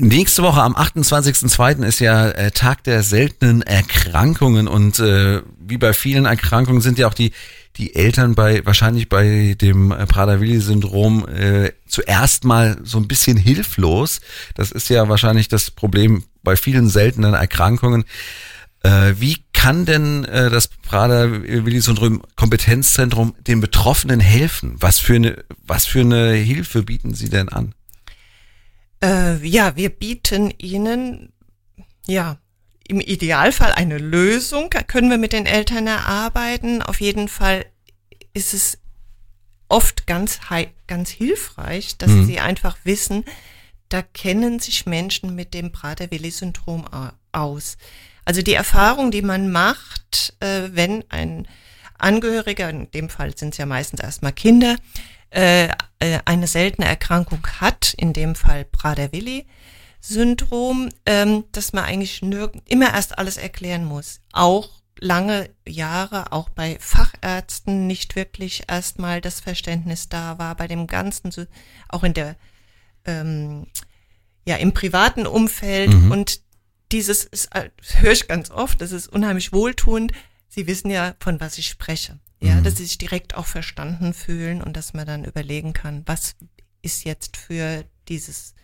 Nächste 0.00 0.42
Woche 0.42 0.62
am 0.62 0.74
28.02. 0.74 1.84
ist 1.84 2.00
ja 2.00 2.28
äh, 2.30 2.50
Tag 2.50 2.82
der 2.84 3.02
seltenen 3.02 3.60
Erkrankungen 3.60 4.66
und 4.66 4.98
äh, 4.98 5.42
wie 5.58 5.76
bei 5.76 5.92
vielen 5.92 6.24
Erkrankungen 6.24 6.80
sind 6.80 6.98
ja 6.98 7.08
auch 7.08 7.14
die 7.14 7.32
die 7.76 7.94
Eltern 7.94 8.34
bei 8.34 8.64
wahrscheinlich 8.64 9.08
bei 9.08 9.54
dem 9.60 9.92
äh, 9.92 10.06
Prader-Willi-Syndrom 10.06 11.26
äh, 11.28 11.72
zuerst 11.86 12.44
mal 12.44 12.78
so 12.82 12.98
ein 12.98 13.08
bisschen 13.08 13.36
hilflos. 13.36 14.20
Das 14.54 14.72
ist 14.72 14.88
ja 14.88 15.08
wahrscheinlich 15.08 15.48
das 15.48 15.70
Problem 15.70 16.24
bei 16.42 16.56
vielen 16.56 16.88
seltenen 16.88 17.34
Erkrankungen. 17.34 18.04
Äh, 18.82 19.14
wie 19.18 19.44
kann 19.52 19.84
denn 19.84 20.24
äh, 20.24 20.50
das 20.50 20.68
Prader-Willi-Syndrom 20.68 22.22
Kompetenzzentrum 22.36 23.34
den 23.46 23.60
Betroffenen 23.60 24.20
helfen? 24.20 24.76
Was 24.80 24.98
für 24.98 25.14
eine 25.14 25.44
was 25.66 25.84
für 25.84 26.00
eine 26.00 26.32
Hilfe 26.32 26.82
bieten 26.82 27.14
Sie 27.14 27.28
denn 27.28 27.48
an? 27.50 27.74
Äh, 29.02 29.44
ja, 29.46 29.76
wir 29.76 29.90
bieten 29.90 30.52
Ihnen, 30.58 31.32
ja, 32.06 32.38
im 32.88 33.00
Idealfall 33.00 33.72
eine 33.72 33.98
Lösung, 33.98 34.70
können 34.70 35.10
wir 35.10 35.18
mit 35.18 35.32
den 35.32 35.46
Eltern 35.46 35.86
erarbeiten. 35.86 36.82
Auf 36.82 37.00
jeden 37.00 37.28
Fall 37.28 37.64
ist 38.34 38.54
es 38.54 38.78
oft 39.68 40.06
ganz, 40.06 40.40
ganz 40.86 41.10
hilfreich, 41.10 41.96
dass 41.96 42.10
sie 42.26 42.40
einfach 42.40 42.76
wissen, 42.84 43.24
da 43.88 44.02
kennen 44.02 44.58
sich 44.58 44.84
Menschen 44.86 45.34
mit 45.34 45.54
dem 45.54 45.72
Prader-Willi-Syndrom 45.72 46.86
au- 46.92 47.10
aus. 47.32 47.76
Also 48.24 48.42
die 48.42 48.54
Erfahrung, 48.54 49.10
die 49.10 49.22
man 49.22 49.50
macht, 49.50 50.34
äh, 50.40 50.68
wenn 50.72 51.04
ein 51.10 51.48
Angehöriger, 51.98 52.68
in 52.68 52.90
dem 52.90 53.08
Fall 53.08 53.36
sind 53.36 53.50
es 53.50 53.58
ja 53.58 53.66
meistens 53.66 54.00
erstmal 54.00 54.32
Kinder, 54.32 54.76
äh, 55.32 55.68
äh, 55.98 56.20
eine 56.24 56.46
seltene 56.46 56.86
Erkrankung 56.86 57.46
hat, 57.60 57.92
in 57.94 58.12
dem 58.12 58.34
Fall 58.34 58.66
Prader-Willi-Syndrom, 58.66 60.90
ähm, 61.06 61.44
dass 61.52 61.72
man 61.72 61.84
eigentlich 61.84 62.20
nirg 62.22 62.52
immer 62.68 62.92
erst 62.92 63.16
alles 63.18 63.38
erklären 63.38 63.86
muss. 63.86 64.20
Auch 64.32 64.82
lange 65.00 65.48
Jahre 65.66 66.32
auch 66.32 66.50
bei 66.50 66.76
Fachärzten 66.80 67.86
nicht 67.86 68.14
wirklich 68.14 68.64
erstmal 68.68 69.20
das 69.20 69.40
Verständnis 69.40 70.08
da 70.08 70.38
war, 70.38 70.54
bei 70.54 70.68
dem 70.68 70.86
Ganzen, 70.86 71.32
auch 71.88 72.04
in 72.04 72.14
der, 72.14 72.36
ähm, 73.06 73.66
ja, 74.46 74.56
im 74.56 74.72
privaten 74.74 75.26
Umfeld. 75.26 75.94
Mhm. 75.94 76.10
Und 76.10 76.42
dieses 76.92 77.24
ist, 77.24 77.54
äh, 77.54 77.70
das 77.78 78.00
höre 78.00 78.12
ich 78.12 78.28
ganz 78.28 78.50
oft, 78.50 78.80
das 78.80 78.92
ist 78.92 79.08
unheimlich 79.08 79.52
wohltuend. 79.52 80.12
Sie 80.48 80.66
wissen 80.66 80.90
ja, 80.90 81.14
von 81.20 81.40
was 81.40 81.58
ich 81.58 81.68
spreche. 81.68 82.18
Ja, 82.42 82.56
Mhm. 82.56 82.64
dass 82.64 82.76
sie 82.76 82.84
sich 82.84 82.98
direkt 82.98 83.36
auch 83.36 83.46
verstanden 83.46 84.12
fühlen 84.14 84.62
und 84.62 84.76
dass 84.76 84.94
man 84.94 85.06
dann 85.06 85.24
überlegen 85.24 85.72
kann, 85.72 86.02
was 86.06 86.34
ist 86.82 87.04
jetzt 87.04 87.36
für 87.36 87.84
dieses 88.08 88.54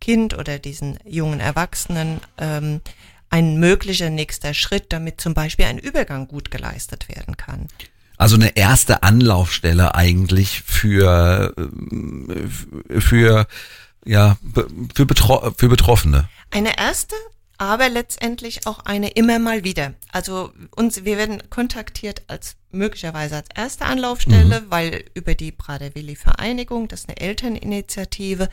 Kind 0.00 0.38
oder 0.38 0.58
diesen 0.60 0.98
jungen 1.04 1.40
Erwachsenen 1.40 2.20
ähm, 2.38 2.80
ein 3.28 3.58
möglicher 3.58 4.10
nächster 4.10 4.54
Schritt, 4.54 4.92
damit 4.92 5.20
zum 5.20 5.34
Beispiel 5.34 5.64
ein 5.64 5.78
Übergang 5.78 6.28
gut 6.28 6.50
geleistet 6.52 7.08
werden 7.08 7.36
kann. 7.36 7.66
Also 8.16 8.36
eine 8.36 8.56
erste 8.56 9.02
Anlaufstelle 9.02 9.94
eigentlich 9.94 10.62
für 10.62 11.52
ähm, 11.58 12.50
für 13.00 13.46
ja 14.04 14.36
für, 14.94 15.04
Betro 15.06 15.52
für 15.56 15.68
Betroffene. 15.68 16.28
Eine 16.50 16.78
erste, 16.78 17.16
aber 17.58 17.88
letztendlich 17.88 18.66
auch 18.66 18.80
eine 18.80 19.08
immer 19.10 19.38
mal 19.38 19.64
wieder. 19.64 19.94
Also 20.12 20.52
uns, 20.74 21.04
wir 21.04 21.16
werden 21.16 21.48
kontaktiert 21.50 22.22
als 22.26 22.56
möglicherweise 22.70 23.36
als 23.36 23.48
erste 23.54 23.84
Anlaufstelle, 23.86 24.64
weil 24.68 25.04
über 25.14 25.34
die 25.34 25.52
Prader-Willi 25.52 26.16
Vereinigung, 26.16 26.88
das 26.88 27.00
ist 27.00 27.08
eine 27.08 27.20
Elterninitiative, 27.20 28.48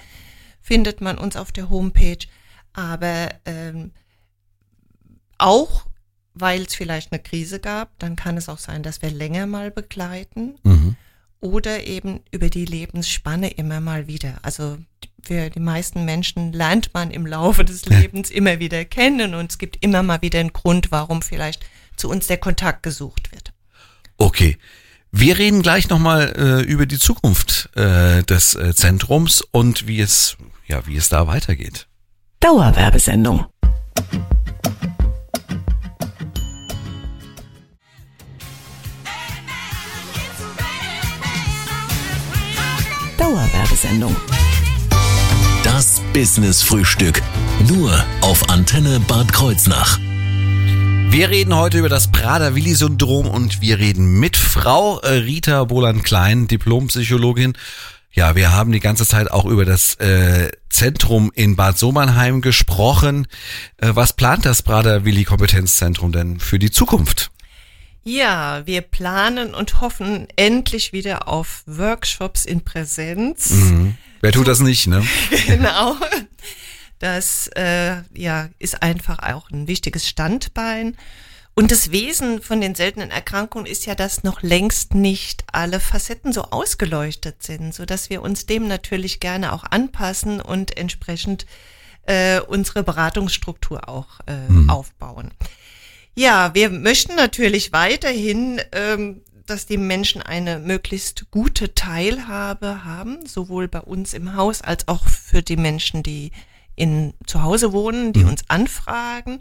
findet 0.62 1.02
man 1.02 1.18
uns 1.18 1.36
auf 1.36 1.52
der 1.52 1.70
Homepage. 1.70 2.26
Aber 2.72 3.30
ähm, 3.46 3.92
auch, 5.38 5.86
weil 6.34 6.64
es 6.64 6.76
vielleicht 6.76 7.12
eine 7.12 7.22
Krise 7.22 7.60
gab, 7.60 7.98
dann 8.00 8.16
kann 8.16 8.38
es 8.38 8.50
auch 8.50 8.58
sein, 8.60 8.84
dass 8.84 9.02
wir 9.02 9.12
länger 9.12 9.46
mal 9.46 9.70
begleiten 9.72 10.56
Mhm. 10.64 10.96
oder 11.42 11.86
eben 11.86 12.22
über 12.32 12.50
die 12.50 12.66
Lebensspanne 12.66 13.50
immer 13.50 13.82
mal 13.82 14.08
wieder. 14.08 14.40
Also 14.42 14.78
für 15.26 15.50
die 15.50 15.60
meisten 15.60 16.06
Menschen 16.06 16.52
lernt 16.52 16.94
man 16.94 17.12
im 17.12 17.26
Laufe 17.26 17.64
des 17.64 17.86
Lebens 17.86 18.30
immer 18.30 18.60
wieder 18.60 18.84
kennen 18.86 19.34
und 19.34 19.52
es 19.52 19.58
gibt 19.58 19.84
immer 19.84 20.04
mal 20.04 20.22
wieder 20.22 20.40
einen 20.40 20.54
Grund, 20.54 20.92
warum 20.92 21.22
vielleicht 21.22 21.66
zu 21.96 22.10
uns 22.10 22.28
der 22.28 22.38
Kontakt 22.38 22.84
gesucht 22.84 23.32
wird. 23.32 23.54
Okay. 24.18 24.58
Wir 25.16 25.38
reden 25.38 25.62
gleich 25.62 25.90
nochmal 25.90 26.34
äh, 26.36 26.62
über 26.64 26.88
die 26.88 26.98
Zukunft 26.98 27.70
äh, 27.76 28.24
des 28.24 28.56
äh, 28.56 28.74
Zentrums 28.74 29.42
und 29.42 29.88
wie 29.88 30.02
es, 30.02 30.38
ja, 30.66 30.88
wie 30.88 30.98
es 30.98 31.08
da 31.08 31.28
weitergeht. 31.28 31.88
Dauerwerbesendung. 32.40 33.46
Dauerwerbesendung. 43.20 44.16
Business 46.14 46.62
Frühstück. 46.62 47.24
Nur 47.68 47.92
auf 48.22 48.48
Antenne 48.50 49.00
Bad 49.00 49.34
Kreuznach. 49.34 50.00
Wir 51.10 51.32
reden 51.32 51.56
heute 51.56 51.80
über 51.80 51.90
das 51.90 52.12
Prader-Willi-Syndrom 52.12 53.28
und 53.28 53.62
wir 53.62 53.80
reden 53.80 54.20
mit 54.20 54.38
Frau 54.38 55.00
äh, 55.00 55.10
Rita 55.10 55.64
Boland-Klein, 55.64 56.48
Diplompsychologin. 56.48 57.54
Ja, 58.12 58.36
wir 58.36 58.52
haben 58.52 58.72
die 58.72 58.80
ganze 58.80 59.08
Zeit 59.08 59.32
auch 59.32 59.46
über 59.46 59.66
das 59.66 59.96
äh, 59.96 60.52
Zentrum 60.70 61.32
in 61.34 61.56
Bad 61.56 61.80
Sobernheim 61.80 62.42
gesprochen. 62.42 63.26
Äh, 63.78 63.90
was 63.96 64.14
plant 64.14 64.46
das 64.46 64.62
Prader-Willi-Kompetenzzentrum 64.62 66.12
denn 66.12 66.40
für 66.40 66.60
die 66.60 66.70
Zukunft? 66.70 67.32
Ja, 68.04 68.62
wir 68.66 68.82
planen 68.82 69.56
und 69.56 69.82
hoffen 69.82 70.28
endlich 70.36 70.94
wieder 70.94 71.28
auf 71.28 71.64
Workshops 71.66 72.46
in 72.46 72.62
Präsenz. 72.62 73.50
Mhm. 73.50 73.98
Wer 74.24 74.32
tut 74.32 74.48
das 74.48 74.62
nicht, 74.62 74.88
ne? 74.88 75.06
genau. 75.48 75.98
Das 77.00 77.50
äh, 77.58 77.98
ja, 78.16 78.48
ist 78.58 78.82
einfach 78.82 79.20
auch 79.20 79.52
ein 79.52 79.68
wichtiges 79.68 80.08
Standbein. 80.08 80.96
Und 81.56 81.72
das 81.72 81.92
Wesen 81.92 82.42
von 82.42 82.62
den 82.62 82.74
seltenen 82.74 83.12
Erkrankungen 83.12 83.66
ist 83.66 83.86
ja, 83.86 83.96
dass 83.96 84.24
noch 84.24 84.42
längst 84.42 84.96
nicht 84.96 85.44
alle 85.52 85.82
Facetten 85.82 86.32
so 86.32 86.44
ausgeleuchtet 86.44 87.44
sind, 87.44 87.76
so 87.76 87.84
dass 87.84 88.10
wir 88.10 88.22
uns 88.22 88.46
dem 88.46 88.66
natürlich 88.66 89.20
gerne 89.20 89.52
auch 89.52 89.66
anpassen 89.66 90.40
und 90.40 90.78
entsprechend 90.78 91.46
äh, 92.04 92.40
unsere 92.40 92.82
Beratungsstruktur 92.82 93.90
auch 93.90 94.22
äh, 94.26 94.70
aufbauen. 94.70 95.32
Ja, 96.16 96.54
wir 96.54 96.70
möchten 96.70 97.16
natürlich 97.16 97.74
weiterhin, 97.74 98.62
ähm, 98.72 99.22
dass 99.46 99.66
die 99.66 99.78
Menschen 99.78 100.22
eine 100.22 100.60
möglichst 100.60 101.30
gute 101.32 101.74
Teilhabe 101.76 102.86
haben, 102.86 103.26
sowohl 103.26 103.68
bei 103.68 103.82
uns 103.82 104.14
im 104.14 104.36
Haus 104.36 104.62
als 104.62 104.88
auch 104.88 105.08
für 105.08 105.42
die 105.42 105.58
Menschen, 105.58 106.04
die 106.04 106.32
in, 106.76 107.14
zu 107.28 107.44
Hause 107.44 107.74
wohnen, 107.74 108.14
die 108.14 108.24
uns 108.24 108.44
anfragen 108.48 109.40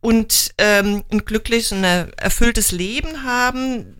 und 0.00 0.52
ähm, 0.58 1.04
ein 1.10 1.24
glückliches 1.24 1.72
und 1.72 1.84
ein 1.84 2.12
erfülltes 2.14 2.72
Leben 2.72 3.22
haben, 3.24 3.96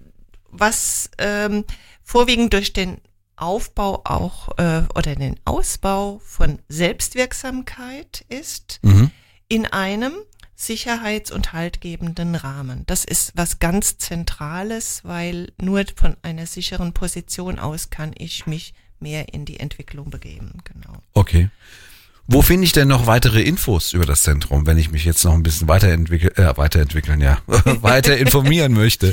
was 0.51 1.11
ähm, 1.19 1.65
vorwiegend 2.03 2.53
durch 2.53 2.73
den 2.73 2.99
Aufbau 3.37 4.03
auch 4.05 4.57
äh, 4.59 4.83
oder 4.95 5.15
den 5.15 5.41
Ausbau 5.45 6.21
von 6.25 6.59
Selbstwirksamkeit 6.69 8.25
ist 8.29 8.81
Mhm. 8.83 9.11
in 9.49 9.67
einem 9.67 10.13
sicherheits- 10.67 11.33
und 11.33 11.53
haltgebenden 11.53 12.35
Rahmen. 12.35 12.85
Das 12.87 13.05
ist 13.05 13.33
was 13.35 13.59
ganz 13.59 13.99
Zentrales, 13.99 15.01
weil 15.05 15.53
nur 15.61 15.85
von 15.97 16.17
einer 16.23 16.47
sicheren 16.47 16.93
Position 16.93 17.59
aus 17.59 17.91
kann 17.91 18.13
ich 18.17 18.47
mich 18.47 18.75
mehr 19.01 19.35
in 19.35 19.45
die 19.45 19.61
Entwicklung 19.61 20.11
begeben. 20.11 20.59
Genau. 20.65 20.99
Okay. 21.15 21.51
Wo 22.29 22.41
finde 22.41 22.65
ich 22.65 22.73
denn 22.73 22.89
noch 22.89 23.07
weitere 23.07 23.43
Infos 23.43 23.93
über 23.93 24.07
das 24.07 24.23
Zentrum, 24.23 24.65
wenn 24.65 24.79
ich 24.79 24.93
mich 24.93 25.05
jetzt 25.05 25.25
noch 25.25 25.35
ein 25.35 25.43
bisschen 25.43 25.67
weiterentwickeln, 25.67 26.35
äh, 26.37 26.57
weiterentwickeln, 26.57 27.21
ja, 27.21 27.39
weiter 27.47 28.17
informieren 28.17 28.73
möchte? 28.73 29.13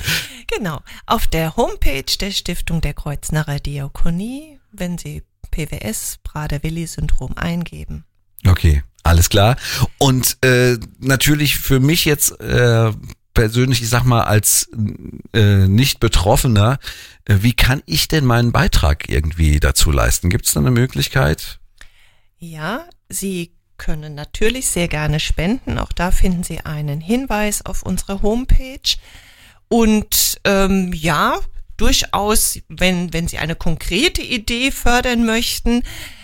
Genau. 0.56 0.82
Auf 1.08 1.26
der 1.26 1.56
Homepage 1.56 2.18
der 2.20 2.32
Stiftung 2.32 2.82
der 2.82 2.94
Kreuznacher 2.94 3.60
Diakonie, 3.60 4.60
wenn 4.72 5.00
Sie 5.00 5.24
PWS 5.50 6.20
Prader-Willi-Syndrom 6.24 7.36
eingeben. 7.36 8.06
Okay, 8.50 8.84
alles 9.04 9.30
klar. 9.30 9.58
Und 9.98 10.38
äh, 10.44 10.78
natürlich 11.00 11.58
für 11.58 11.80
mich 11.80 12.06
jetzt 12.06 12.40
äh, 12.42 12.92
persönlich, 13.34 13.82
ich 13.82 13.90
sag 13.90 14.04
mal, 14.04 14.24
als 14.24 14.70
äh, 15.34 15.68
Nicht-Betroffener, 15.68 16.80
äh, 17.26 17.38
wie 17.42 17.54
kann 17.54 17.82
ich 17.86 18.08
denn 18.08 18.26
meinen 18.26 18.52
Beitrag 18.52 19.10
irgendwie 19.10 19.60
dazu 19.60 19.92
leisten? 19.92 20.30
Gibt 20.30 20.46
es 20.46 20.54
da 20.54 20.60
eine 20.60 20.72
Möglichkeit? 20.72 21.60
Ja, 22.38 22.86
Sie 23.10 23.54
können 23.78 24.14
natürlich 24.14 24.68
sehr 24.68 24.88
gerne 24.88 25.20
spenden. 25.20 25.78
Auch 25.78 25.92
da 25.94 26.12
finden 26.12 26.44
Sie 26.44 26.60
einen 26.60 27.02
Hinweis 27.02 27.66
auf 27.66 27.84
unserer 27.84 28.22
Homepage. 28.22 28.98
Und 29.70 30.40
ähm, 30.44 30.92
ja, 30.94 31.40
durchaus, 31.78 32.60
wenn, 32.68 33.14
wenn 33.14 33.28
Sie 33.28 33.38
eine 33.38 33.56
konkrete 33.56 34.22
Idee 34.22 34.72
fördern 34.72 35.26
möchten, 35.26 35.84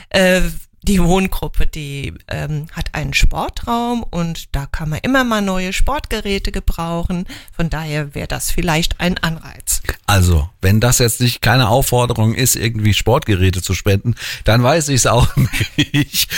äh, 0.10 0.42
die 0.86 1.04
Wohngruppe, 1.04 1.66
die 1.66 2.14
ähm, 2.28 2.68
hat 2.72 2.94
einen 2.94 3.14
Sportraum 3.14 4.04
und 4.04 4.56
da 4.56 4.68
kann 4.68 4.90
man 4.90 5.00
immer 5.02 5.24
mal 5.24 5.42
neue 5.42 5.74
Sportgeräte 5.74 6.52
gebrauchen. 6.52 7.26
Von 7.52 7.72
daher 7.72 8.14
wäre 8.14 8.28
das 8.28 8.52
vielleicht 8.52 9.00
ein 9.00 9.18
Anreiz. 9.18 9.82
Also, 10.06 10.48
wenn 10.62 10.80
das 10.80 11.00
jetzt 11.00 11.22
nicht 11.22 11.42
keine 11.42 11.70
Aufforderung 11.70 12.36
ist, 12.36 12.56
irgendwie 12.56 12.94
Sportgeräte 12.94 13.64
zu 13.64 13.74
spenden, 13.74 14.14
dann 14.44 14.62
weiß 14.62 14.90
ich 14.90 14.98
es 14.98 15.08
auch 15.08 15.28
nicht. 15.76 16.30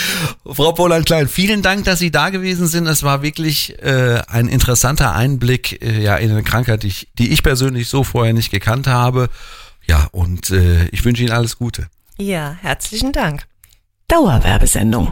Frau 0.46 0.72
Poland-Klein, 0.72 1.28
vielen 1.28 1.62
Dank, 1.62 1.84
dass 1.84 2.00
Sie 2.00 2.12
da 2.12 2.30
gewesen 2.30 2.68
sind. 2.68 2.88
Es 2.88 3.04
war 3.04 3.22
wirklich 3.22 3.78
äh, 3.84 4.22
ein 4.28 4.48
interessanter 4.48 5.14
Einblick 5.14 5.82
äh, 5.82 6.02
ja, 6.02 6.16
in 6.16 6.32
eine 6.32 6.44
Krankheit, 6.44 6.84
die 6.84 6.88
ich, 6.88 7.10
die 7.18 7.34
ich 7.34 7.44
persönlich 7.44 7.90
so 7.90 8.06
vorher 8.06 8.34
nicht 8.34 8.52
gekannt 8.52 8.88
habe. 8.88 9.30
Ja, 9.86 10.08
und 10.12 10.50
äh, 10.52 10.88
ich 10.88 11.04
wünsche 11.04 11.24
Ihnen 11.24 11.34
alles 11.34 11.58
Gute. 11.58 11.88
Ja, 12.18 12.58
herzlichen 12.62 13.12
Dank. 13.12 13.46
Dauerwerbesendung. 14.10 15.12